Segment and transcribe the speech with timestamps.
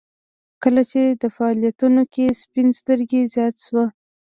[0.63, 3.85] کله چې په فعاليتونو کې سپين سترګي زياته شوه.